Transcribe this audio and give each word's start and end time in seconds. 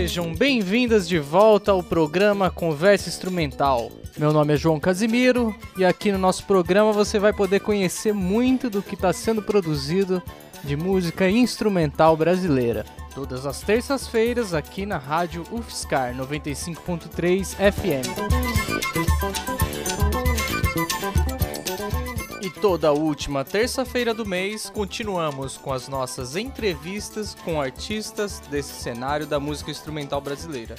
sejam 0.00 0.34
bem-vindas 0.34 1.06
de 1.06 1.18
volta 1.18 1.72
ao 1.72 1.82
programa 1.82 2.50
Conversa 2.50 3.10
Instrumental. 3.10 3.92
Meu 4.16 4.32
nome 4.32 4.54
é 4.54 4.56
João 4.56 4.80
Casimiro 4.80 5.54
e 5.76 5.84
aqui 5.84 6.10
no 6.10 6.16
nosso 6.16 6.46
programa 6.46 6.90
você 6.90 7.18
vai 7.18 7.34
poder 7.34 7.60
conhecer 7.60 8.14
muito 8.14 8.70
do 8.70 8.80
que 8.80 8.94
está 8.94 9.12
sendo 9.12 9.42
produzido 9.42 10.22
de 10.64 10.74
música 10.74 11.28
instrumental 11.28 12.16
brasileira. 12.16 12.86
Todas 13.14 13.44
as 13.44 13.60
terças-feiras 13.60 14.54
aqui 14.54 14.86
na 14.86 14.96
Rádio 14.96 15.44
UFSCar 15.52 16.16
95.3 16.16 17.56
FM. 17.56 18.08
E 22.50 22.52
toda 22.52 22.92
última 22.92 23.44
terça-feira 23.44 24.12
do 24.12 24.26
mês 24.26 24.68
continuamos 24.68 25.56
com 25.56 25.72
as 25.72 25.86
nossas 25.86 26.34
entrevistas 26.34 27.32
com 27.44 27.60
artistas 27.60 28.40
desse 28.50 28.72
cenário 28.72 29.24
da 29.24 29.38
música 29.38 29.70
instrumental 29.70 30.20
brasileira. 30.20 30.74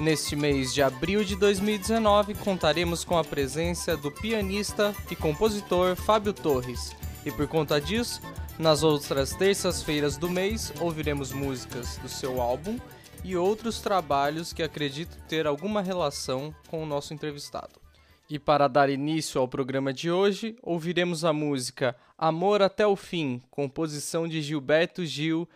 Neste 0.00 0.34
mês 0.34 0.72
de 0.72 0.80
abril 0.80 1.22
de 1.24 1.36
2019, 1.36 2.36
contaremos 2.36 3.04
com 3.04 3.18
a 3.18 3.24
presença 3.24 3.98
do 3.98 4.10
pianista 4.10 4.94
e 5.10 5.14
compositor 5.14 5.94
Fábio 5.94 6.32
Torres. 6.32 6.96
E 7.22 7.30
por 7.30 7.46
conta 7.46 7.78
disso, 7.78 8.22
nas 8.58 8.82
outras 8.82 9.34
terças-feiras 9.34 10.16
do 10.16 10.30
mês, 10.30 10.72
ouviremos 10.80 11.32
músicas 11.32 11.98
do 11.98 12.08
seu 12.08 12.40
álbum 12.40 12.78
e 13.22 13.36
outros 13.36 13.82
trabalhos 13.82 14.54
que 14.54 14.62
acredito 14.62 15.18
ter 15.28 15.46
alguma 15.46 15.82
relação 15.82 16.54
com 16.66 16.82
o 16.82 16.86
nosso 16.86 17.12
entrevistado. 17.12 17.87
E 18.30 18.38
para 18.38 18.68
dar 18.68 18.90
início 18.90 19.40
ao 19.40 19.48
programa 19.48 19.90
de 19.90 20.10
hoje, 20.10 20.54
ouviremos 20.62 21.24
a 21.24 21.32
música 21.32 21.96
Amor 22.16 22.60
até 22.60 22.86
o 22.86 22.94
Fim, 22.94 23.40
composição 23.50 24.28
de 24.28 24.42
Gilberto 24.42 25.06
Gil, 25.06 25.48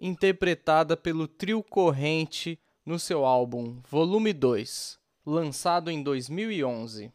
interpretada 0.00 0.96
pelo 0.96 1.28
Trio 1.28 1.62
Corrente 1.62 2.58
no 2.84 2.98
seu 2.98 3.24
álbum 3.24 3.80
Volume 3.88 4.32
2, 4.32 4.98
lançado 5.24 5.88
em 5.88 6.02
2011. 6.02 7.10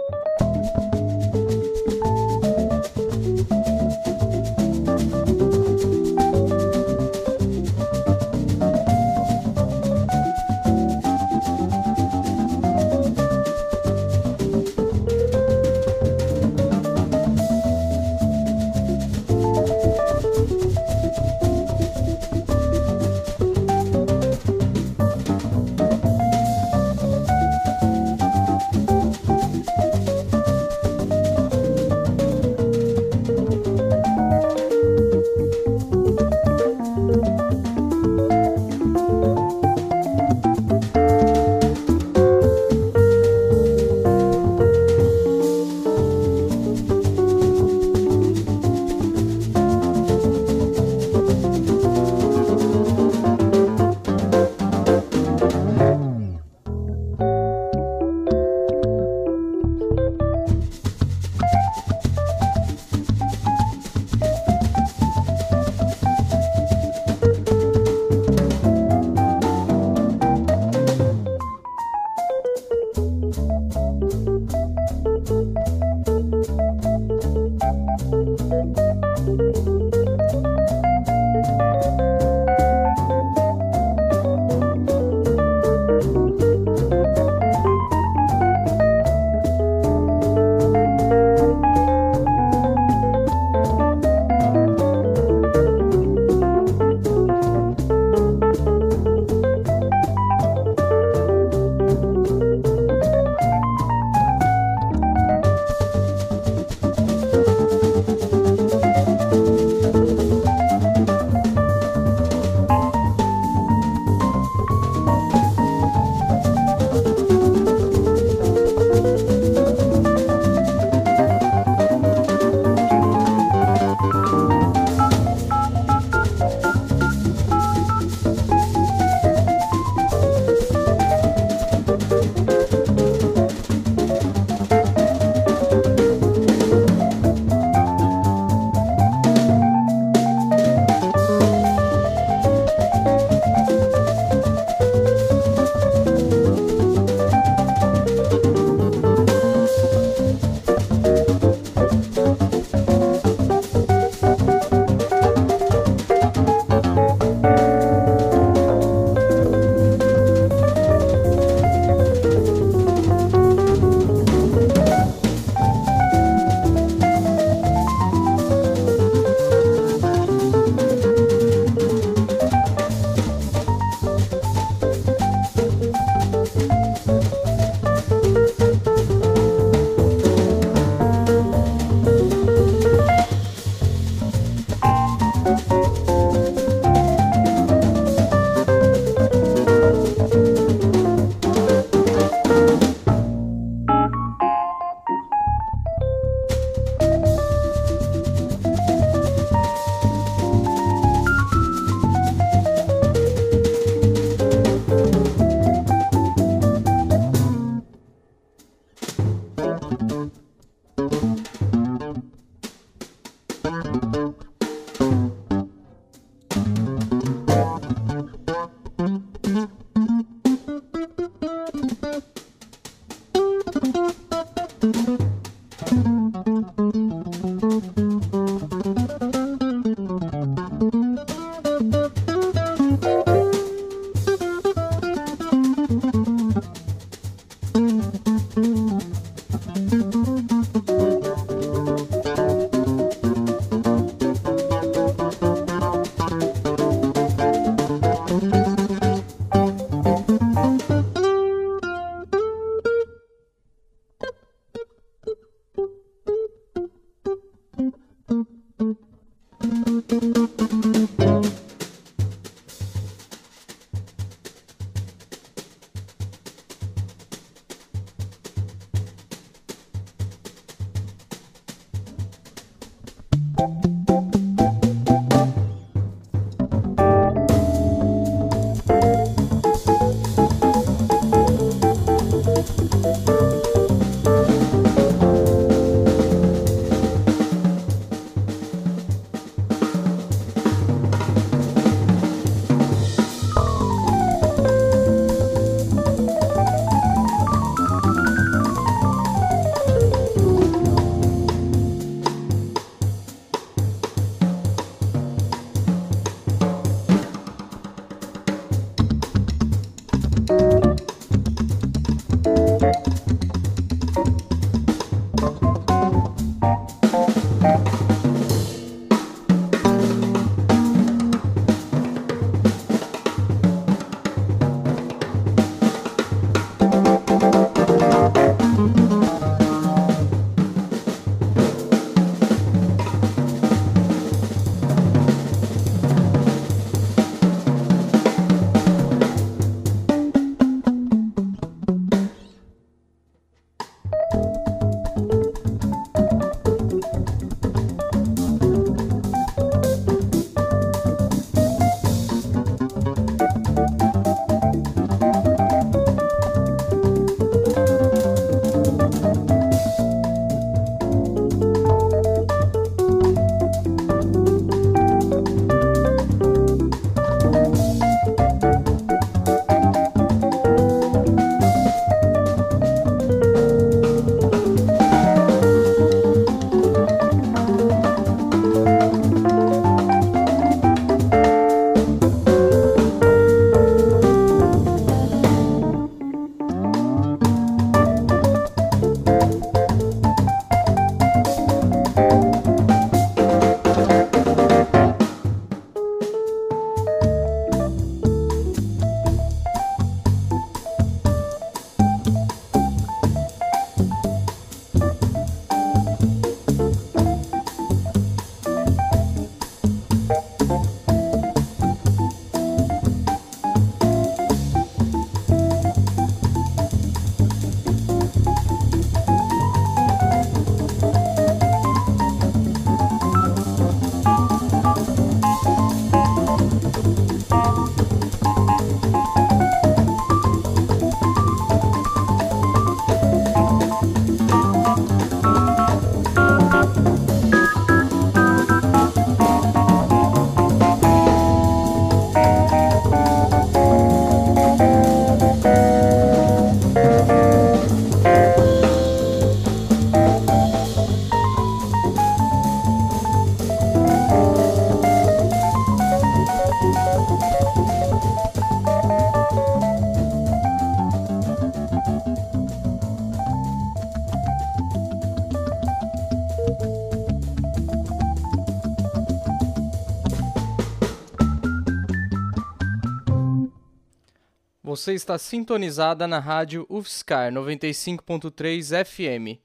Você 475.06 475.14
está 475.14 475.38
sintonizada 475.38 476.28
na 476.28 476.40
rádio 476.40 476.83
UFSCar 476.90 477.52
95.3 477.52 479.06
FM 479.06 479.62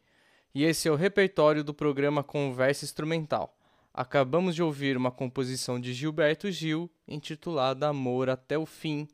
e 0.55 0.65
esse 0.65 0.87
é 0.87 0.93
o 0.93 0.97
repertório 0.97 1.65
do 1.65 1.73
programa 1.73 2.23
Conversa 2.23 2.85
Instrumental. 2.85 3.57
Acabamos 3.95 4.55
de 4.55 4.63
ouvir 4.63 4.99
uma 4.99 5.11
composição 5.11 5.81
de 5.81 5.95
Gilberto 5.95 6.51
Gil 6.51 6.91
intitulada 7.09 7.89
Amor 7.89 8.29
até 8.29 8.59
o 8.59 8.67
Fim, 8.67 9.09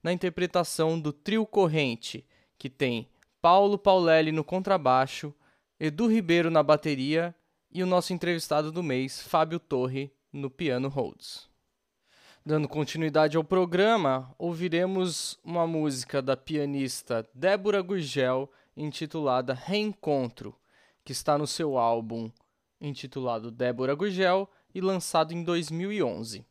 na 0.00 0.12
interpretação 0.12 0.96
do 0.96 1.12
Trio 1.12 1.44
Corrente, 1.44 2.24
que 2.56 2.70
tem 2.70 3.08
Paulo 3.42 3.76
Paulelli 3.76 4.30
no 4.30 4.44
contrabaixo, 4.44 5.34
Edu 5.80 6.06
Ribeiro 6.06 6.52
na 6.52 6.62
bateria 6.62 7.34
e 7.72 7.82
o 7.82 7.86
nosso 7.86 8.12
entrevistado 8.12 8.70
do 8.70 8.80
mês, 8.80 9.20
Fábio 9.20 9.58
Torre, 9.58 10.12
no 10.32 10.48
piano 10.48 10.88
Rhodes. 10.88 11.52
Dando 12.46 12.68
continuidade 12.68 13.38
ao 13.38 13.42
programa, 13.42 14.30
ouviremos 14.36 15.38
uma 15.42 15.66
música 15.66 16.20
da 16.20 16.36
pianista 16.36 17.26
Débora 17.32 17.80
Gurgel 17.80 18.52
intitulada 18.76 19.54
Reencontro, 19.54 20.54
que 21.02 21.10
está 21.10 21.38
no 21.38 21.46
seu 21.46 21.78
álbum 21.78 22.30
intitulado 22.78 23.50
Débora 23.50 23.94
Gurgel 23.94 24.46
e 24.74 24.80
lançado 24.82 25.32
em 25.32 25.42
2011. 25.42 26.44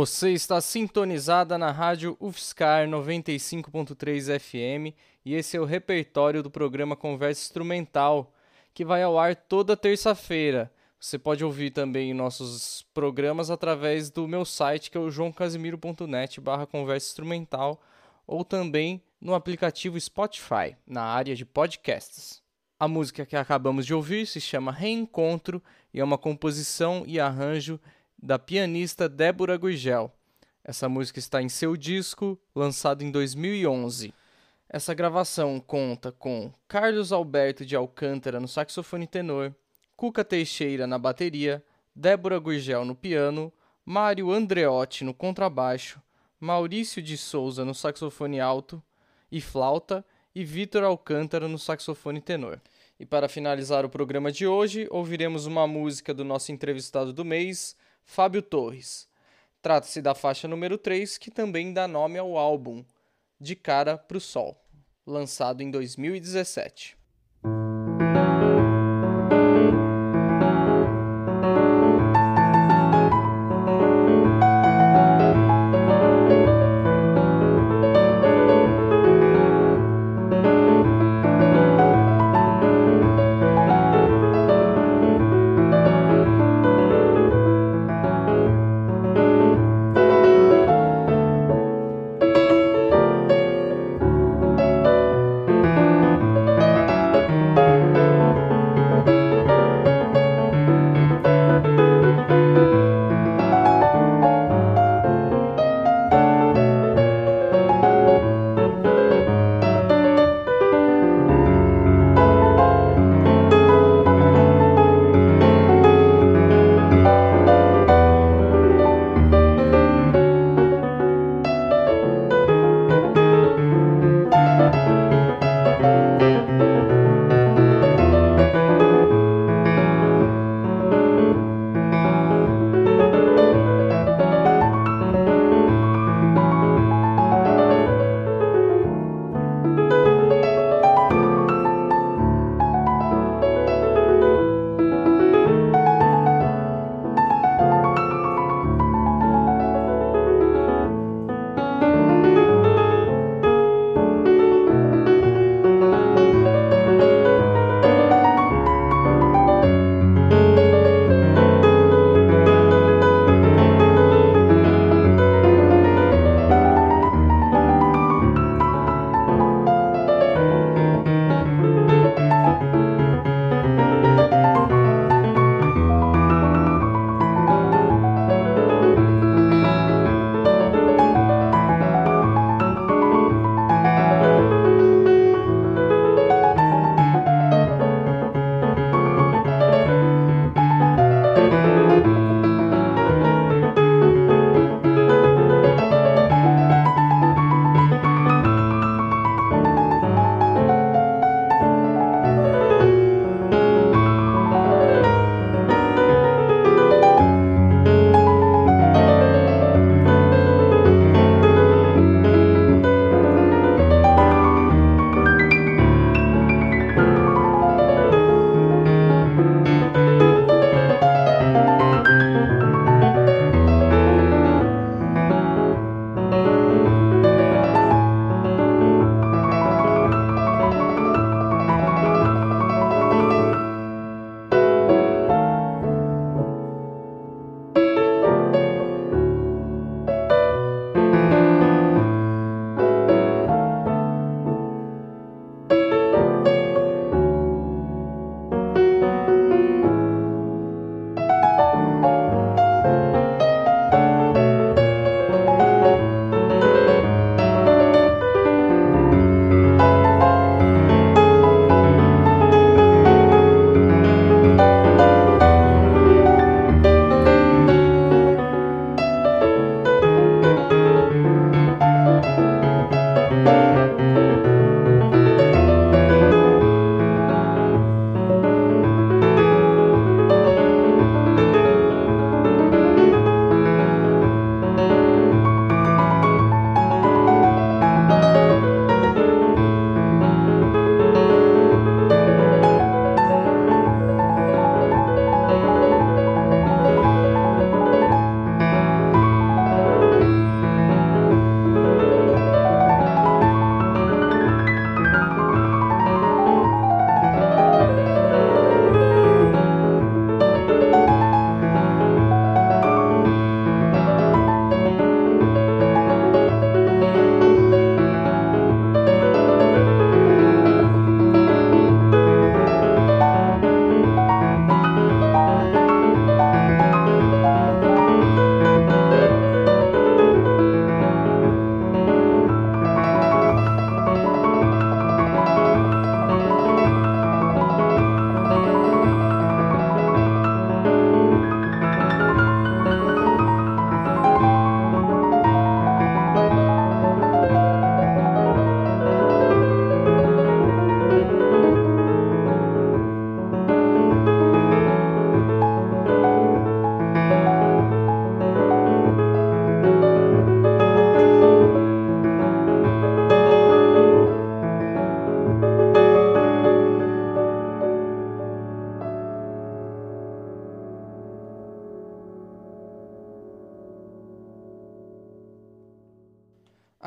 Você 0.00 0.30
está 0.30 0.62
sintonizada 0.62 1.58
na 1.58 1.70
rádio 1.70 2.16
UFSCar 2.18 2.88
95.3 2.88 4.40
FM 4.40 4.96
e 5.22 5.34
esse 5.34 5.58
é 5.58 5.60
o 5.60 5.66
repertório 5.66 6.42
do 6.42 6.50
programa 6.50 6.96
Conversa 6.96 7.42
Instrumental, 7.42 8.32
que 8.72 8.82
vai 8.82 9.02
ao 9.02 9.18
ar 9.18 9.36
toda 9.36 9.76
terça-feira. 9.76 10.72
Você 10.98 11.18
pode 11.18 11.44
ouvir 11.44 11.72
também 11.72 12.14
nossos 12.14 12.80
programas 12.94 13.50
através 13.50 14.10
do 14.10 14.26
meu 14.26 14.46
site, 14.46 14.90
que 14.90 14.96
é 14.96 15.00
o 15.00 15.10
joãocasimiro.net 15.10 16.40
barra 16.40 16.66
conversa 16.66 17.10
instrumental, 17.10 17.78
ou 18.26 18.42
também 18.42 19.02
no 19.20 19.34
aplicativo 19.34 20.00
Spotify, 20.00 20.78
na 20.86 21.02
área 21.02 21.36
de 21.36 21.44
podcasts. 21.44 22.42
A 22.78 22.88
música 22.88 23.26
que 23.26 23.36
acabamos 23.36 23.84
de 23.84 23.92
ouvir 23.92 24.26
se 24.26 24.40
chama 24.40 24.72
Reencontro 24.72 25.62
e 25.92 26.00
é 26.00 26.04
uma 26.04 26.16
composição 26.16 27.04
e 27.06 27.20
arranjo 27.20 27.78
da 28.22 28.38
pianista 28.38 29.08
Débora 29.08 29.56
Gurgel. 29.56 30.12
Essa 30.62 30.88
música 30.88 31.18
está 31.18 31.40
em 31.40 31.48
seu 31.48 31.76
disco, 31.76 32.38
lançado 32.54 33.02
em 33.02 33.10
2011. 33.10 34.12
Essa 34.68 34.92
gravação 34.92 35.58
conta 35.58 36.12
com 36.12 36.52
Carlos 36.68 37.12
Alberto 37.12 37.64
de 37.64 37.74
Alcântara 37.74 38.38
no 38.38 38.46
saxofone 38.46 39.06
tenor, 39.06 39.54
Cuca 39.96 40.24
Teixeira 40.24 40.86
na 40.86 40.98
bateria, 40.98 41.64
Débora 41.94 42.38
Gurgel 42.38 42.84
no 42.84 42.94
piano, 42.94 43.52
Mário 43.84 44.30
Andreotti 44.30 45.02
no 45.02 45.14
contrabaixo, 45.14 46.00
Maurício 46.38 47.02
de 47.02 47.16
Souza 47.16 47.64
no 47.64 47.74
saxofone 47.74 48.38
alto 48.38 48.82
e 49.32 49.40
flauta 49.40 50.04
e 50.34 50.44
Vitor 50.44 50.84
Alcântara 50.84 51.48
no 51.48 51.58
saxofone 51.58 52.20
tenor. 52.20 52.60
E 52.98 53.06
para 53.06 53.28
finalizar 53.28 53.84
o 53.84 53.90
programa 53.90 54.30
de 54.30 54.46
hoje, 54.46 54.86
ouviremos 54.90 55.46
uma 55.46 55.66
música 55.66 56.12
do 56.12 56.22
nosso 56.22 56.52
entrevistado 56.52 57.12
do 57.12 57.24
mês, 57.24 57.76
Fábio 58.04 58.42
Torres. 58.42 59.08
Trata-se 59.62 60.00
da 60.00 60.14
faixa 60.14 60.48
número 60.48 60.78
3, 60.78 61.18
que 61.18 61.30
também 61.30 61.72
dá 61.72 61.86
nome 61.86 62.18
ao 62.18 62.36
álbum, 62.36 62.84
De 63.38 63.54
Cara 63.54 63.98
pro 63.98 64.20
Sol, 64.20 64.60
lançado 65.06 65.62
em 65.62 65.70
2017. 65.70 66.99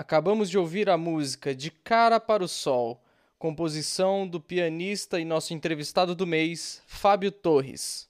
Acabamos 0.03 0.49
de 0.49 0.57
ouvir 0.57 0.89
a 0.89 0.97
música 0.97 1.55
De 1.55 1.71
Cara 1.71 2.19
para 2.19 2.43
o 2.43 2.47
Sol, 2.47 3.01
composição 3.39 4.27
do 4.27 4.37
pianista 4.37 5.17
e 5.17 5.23
nosso 5.23 5.53
entrevistado 5.53 6.13
do 6.13 6.27
mês, 6.27 6.81
Fábio 6.85 7.31
Torres, 7.31 8.09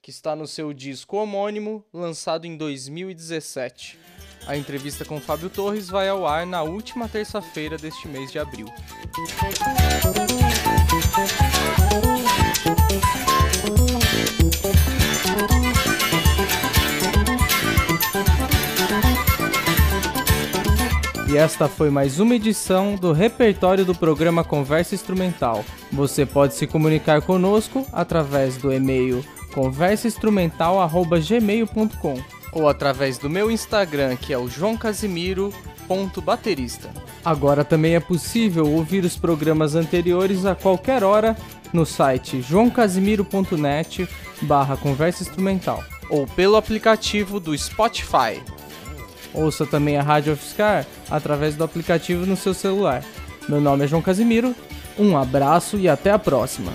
que 0.00 0.08
está 0.08 0.36
no 0.36 0.46
seu 0.46 0.72
disco 0.72 1.16
homônimo, 1.16 1.84
lançado 1.92 2.46
em 2.46 2.56
2017. 2.56 3.98
A 4.46 4.56
entrevista 4.56 5.04
com 5.04 5.20
Fábio 5.20 5.50
Torres 5.50 5.88
vai 5.88 6.08
ao 6.08 6.24
ar 6.28 6.46
na 6.46 6.62
última 6.62 7.08
terça-feira 7.08 7.76
deste 7.76 8.06
mês 8.06 8.30
de 8.30 8.38
abril. 8.38 8.68
E 21.36 21.38
esta 21.38 21.68
foi 21.68 21.90
mais 21.90 22.18
uma 22.18 22.34
edição 22.34 22.94
do 22.94 23.12
repertório 23.12 23.84
do 23.84 23.94
programa 23.94 24.42
Conversa 24.42 24.94
Instrumental. 24.94 25.62
Você 25.92 26.24
pode 26.24 26.54
se 26.54 26.66
comunicar 26.66 27.20
conosco 27.20 27.86
através 27.92 28.56
do 28.56 28.72
e-mail 28.72 29.22
conversainstrumental@gmail.com 29.52 32.22
ou 32.52 32.66
através 32.66 33.18
do 33.18 33.28
meu 33.28 33.50
Instagram, 33.50 34.16
que 34.16 34.32
é 34.32 34.38
o 34.38 34.48
João 34.48 34.78
Casimiro 34.78 35.52
baterista. 36.24 36.88
Agora 37.22 37.66
também 37.66 37.94
é 37.94 38.00
possível 38.00 38.72
ouvir 38.72 39.04
os 39.04 39.18
programas 39.18 39.74
anteriores 39.74 40.46
a 40.46 40.54
qualquer 40.54 41.04
hora 41.04 41.36
no 41.70 41.84
site 41.84 42.40
joãocasimiro.net 42.40 44.08
barra 44.40 44.74
conversa 44.74 45.22
instrumental 45.22 45.84
ou 46.08 46.26
pelo 46.26 46.56
aplicativo 46.56 47.38
do 47.38 47.54
Spotify. 47.58 48.40
Ouça 49.36 49.66
também 49.66 49.98
a 49.98 50.02
Rádio 50.02 50.32
UFSCar 50.32 50.86
através 51.10 51.54
do 51.54 51.62
aplicativo 51.62 52.24
no 52.24 52.36
seu 52.36 52.54
celular. 52.54 53.04
Meu 53.48 53.60
nome 53.60 53.84
é 53.84 53.86
João 53.86 54.02
Casimiro, 54.02 54.54
um 54.98 55.16
abraço 55.16 55.76
e 55.76 55.88
até 55.88 56.10
a 56.10 56.18
próxima! 56.18 56.72